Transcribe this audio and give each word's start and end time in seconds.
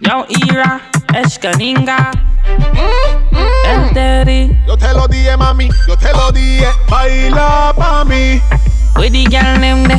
Yo, 0.00 0.24
Ira, 0.30 0.80
Escaninga. 1.14 2.10
El 3.66 3.92
Terry. 3.92 4.58
Yo 4.66 4.78
te 4.78 4.94
lo 4.94 5.06
dije, 5.06 5.36
mami, 5.36 5.68
yo 5.86 5.94
te 5.94 6.10
lo 6.12 6.32
dije. 6.32 6.66
Baila 6.88 7.74
pa' 7.76 8.04
mí. 8.04 8.40
With 8.96 9.12
the 9.12 9.24
girl 9.26 9.58
name 9.60 9.84
there. 9.84 9.98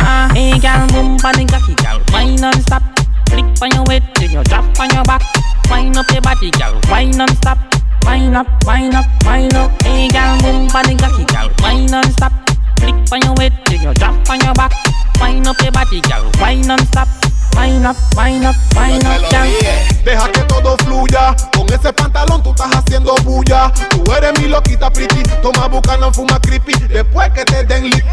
Ah, 0.00 0.30
hey 0.32 0.58
girl, 0.60 0.86
boom, 0.92 1.16
panic, 1.18 1.48
cocky 1.48 1.74
girl. 1.74 2.00
Wine 2.12 2.36
non-stop. 2.36 2.82
Flick 3.28 3.44
on 3.60 3.70
your 3.72 3.82
weight, 3.88 4.04
then 4.14 4.30
you 4.30 4.44
drop 4.44 4.64
on 4.78 4.90
your 4.90 5.02
back. 5.02 5.22
Wine 5.68 5.96
up 5.96 6.08
your 6.12 6.22
body, 6.22 6.52
girl. 6.52 6.80
Wine 6.88 7.10
non-stop. 7.10 7.58
Wine 8.04 8.36
up, 8.36 8.46
wine 8.64 8.94
up, 8.94 9.06
wine 9.24 9.52
up. 9.56 9.82
Hey 9.82 10.08
girl, 10.08 10.38
boom, 10.38 10.68
panic, 10.68 10.98
cocky 10.98 11.24
girl. 11.24 11.50
Wine 11.62 11.86
non-stop. 11.86 12.32
Flick 12.78 12.94
on 13.10 13.20
your 13.22 13.34
weight, 13.38 13.52
then 13.66 13.82
you 13.82 13.94
drop 13.94 14.14
on 14.30 14.40
your 14.40 14.54
back. 14.54 14.72
Wine 15.18 15.44
up 15.48 15.60
your 15.62 15.72
body, 15.72 16.00
girl. 16.02 16.30
Wine 16.40 16.60
non-stop. 16.60 17.08
Wine 17.56 17.86
up, 17.86 17.96
wine 18.16 18.46
up, 18.46 18.54
up, 18.76 19.42
dije. 19.42 20.04
Deja 20.04 20.30
que 20.30 20.40
todo 20.42 20.76
fluya. 20.84 21.34
Con 21.56 21.66
ese 21.72 21.92
pantalón 21.92 22.42
tú 22.42 22.50
estás 22.50 22.70
haciendo 22.76 23.14
bulla. 23.24 23.72
Tú 23.90 24.04
eres 24.12 24.38
mi 24.38 24.46
loquita 24.46 24.90
pretty. 24.90 25.22
Toma 25.42 25.66
bucana, 25.66 26.12
fuma 26.12 26.38
creepy. 26.40 26.74
Después 26.88 27.30
que 27.32 27.44
te 27.44 27.64
den 27.64 27.84
lit. 27.84 28.04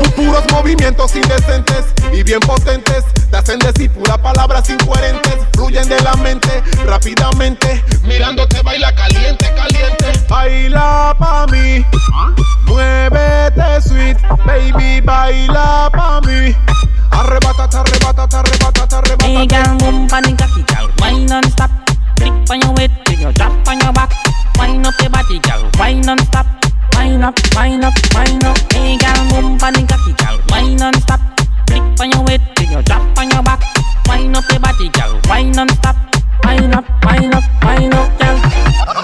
Tus 0.00 0.12
puros 0.12 0.44
movimientos 0.52 1.14
indecentes 1.16 1.86
y 2.12 2.22
bien 2.22 2.40
potentes. 2.40 3.04
Te 3.30 3.36
hacen 3.36 3.58
decir 3.58 3.90
puras 3.90 4.18
palabras 4.18 4.70
incoherentes. 4.70 5.34
Fluyen 5.54 5.88
de 5.88 6.00
la 6.00 6.14
mente 6.14 6.62
rápidamente. 6.86 7.82
Mirándote 8.04 8.62
baila 8.62 8.94
caliente, 8.94 9.52
caliente. 9.54 10.24
Baila 10.28 11.16
pa' 11.18 11.46
mí. 11.48 11.84
Muévete 12.12 12.53
Hey 19.34 19.48
girl, 19.48 19.64
cocky 20.38 20.62
girl. 20.62 20.88
Wine 21.00 21.26
non-stop. 21.26 21.68
Flick 22.18 22.30
on 22.50 22.60
your 22.60 22.72
weight, 22.74 22.92
then 23.04 23.18
you 23.18 23.32
drop 23.32 23.50
on 23.66 23.80
your 23.80 23.92
back. 23.92 24.12
Wine 24.56 24.86
up 24.86 24.94
your 25.00 25.10
body, 25.10 25.40
girl. 25.40 25.68
Wine 25.76 26.02
non-stop. 26.02 26.46
Wine 26.94 27.20
up, 27.20 27.34
wine 27.52 27.82
up, 27.82 27.92
wine 28.14 28.44
up. 28.44 28.56
Hey 28.72 28.96
girl, 28.96 29.58
cocky 29.58 30.12
girl. 30.22 30.38
Wine 30.50 30.76
non-stop. 30.76 31.18
Flick 31.66 31.82
on 32.00 32.12
your 32.12 32.22
weight, 32.22 32.42
then 32.54 32.70
you 32.70 32.82
drop 32.84 33.02
on 33.18 33.28
your 33.28 33.42
back. 33.42 33.60
Wine 34.06 34.36
up 34.36 34.44
your 34.52 34.60
body, 34.60 34.88
girl. 34.90 35.20
Wine 35.28 35.50
non-stop. 35.50 35.96
Wine 36.44 36.72
up, 36.72 36.84
wine 37.04 37.34
up, 37.34 37.42
wine 37.64 37.92
up. 37.92 38.14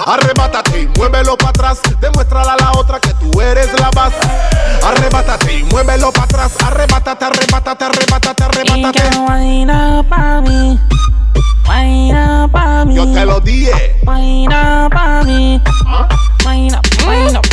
Arrebátate 0.07 0.89
muévelo 0.97 1.37
para 1.37 1.51
atrás. 1.51 1.81
Demuéstrale 2.01 2.51
a 2.51 2.57
la 2.57 2.73
otra 2.79 3.01
que 3.01 3.13
tú 3.15 3.41
eres 3.41 3.73
la 3.81 3.91
base. 3.91 4.17
Arrebátate 4.85 5.59
y 5.59 5.65
muévelo 5.65 6.13
para 6.13 6.25
atrás. 6.25 6.53
Arrebátate, 6.65 7.25
arrebátate, 7.25 7.85
arrebátate, 7.85 8.45
arrebátate. 8.45 9.10
Te 13.21 13.27
lo 13.27 13.41
dije. 13.41 13.97
Wine 14.07 14.49
up, 14.49 14.95
wine 16.47 16.75
up, 16.75 16.87
wine 17.07 17.37
up. 17.37 17.45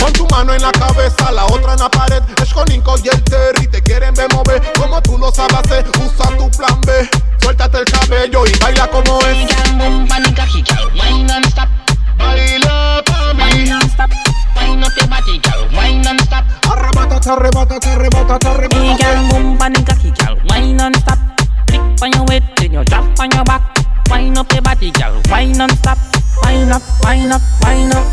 Pon 0.00 0.12
tu 0.14 0.26
mano 0.28 0.54
en 0.54 0.62
la 0.62 0.72
cabeza, 0.72 1.30
la 1.30 1.44
otra 1.46 1.74
en 1.74 1.80
la 1.80 1.90
pared. 1.90 2.22
Es 2.42 2.52
con 2.54 2.70
Inco 2.72 2.96
y 3.04 3.08
el 3.08 3.22
Terry. 3.24 3.66
Te 3.66 3.82
quieren 3.82 4.14
ver 4.14 4.32
mover 4.32 4.62
como 4.80 5.00
tú 5.02 5.18
lo 5.18 5.30
sabes 5.30 5.56
hacer. 5.56 5.84
Usa 6.04 6.36
tu 6.38 6.50
plan 6.56 6.80
B. 6.86 6.92
Suéltate 7.42 7.78
el 7.78 7.84
cabello 7.84 8.46
y 8.46 8.58
baila 8.60 8.88
como 8.88 9.18
Hey 9.26 9.46
es. 9.46 9.56
Wine 10.94 11.24
non-stop. 11.24 11.68
Baila 12.16 13.02
pa' 13.04 13.34
mí. 13.34 13.64
non-stop. 13.68 14.10
Wine 14.56 14.84
up 14.84 14.92
your 14.96 15.08
body, 15.08 15.38
girl. 15.40 15.68
Wine 15.76 16.02
non-stop. 16.02 16.44
Arrebátate, 16.70 17.30
arrebátate, 17.30 17.88
arrebátate, 17.88 18.46
Hey 18.46 18.54
arrebátate. 18.54 19.04
girl, 19.04 19.28
boom, 19.28 19.58
panic, 19.58 19.86
cocky 19.86 20.10
girl. 20.12 20.38
Wine 20.48 20.76
non-stop. 20.76 21.18
Flick 21.68 22.02
on 22.02 22.12
your 22.12 22.24
weight, 22.26 22.42
then 22.56 22.72
you 22.72 22.84
drop 22.84 23.04
on 23.18 23.30
your 23.30 23.44
back 23.44 23.61
up 24.42 24.52
your 24.52 24.62
body, 24.62 24.90
girl. 24.90 25.14
Wine. 25.30 25.56
Wine 26.42 26.72
up, 26.72 26.82
wine 27.04 27.30
up, 27.30 27.42
wine 27.62 27.92
up. 27.92 28.04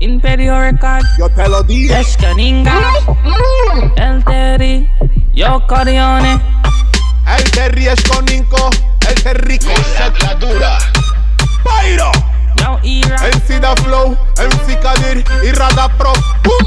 Imperio 0.00 0.58
Record. 0.60 1.02
Yo 1.18 1.28
te 1.30 1.48
lo 1.48 1.62
dije. 1.62 2.00
El 3.96 4.24
Terry. 4.24 4.88
Yo 5.34 5.66
Corione. 5.66 6.40
El 7.26 7.50
Terry 7.50 7.88
es. 7.88 8.02
El 9.08 9.22
Terrico. 9.22 9.70
Es 9.70 10.00
Ira. 12.84 13.16
MC 13.16 13.60
Da 13.60 13.74
Flow. 13.76 14.16
MC 14.38 14.78
Kadir. 14.80 15.24
Y 15.42 15.52
Pro. 15.98 16.12
Uh. 16.12 16.61